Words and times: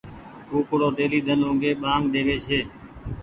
ڪوُڪڙو 0.49 0.87
ڍيلي 0.97 1.19
ۮن 1.27 1.39
اوڳي 1.47 1.71
ٻآنگ 1.81 2.03
ۮيوي 2.13 2.37
ڇي۔ 2.45 2.59